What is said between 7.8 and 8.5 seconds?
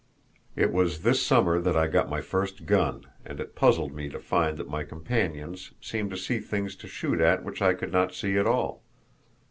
not see at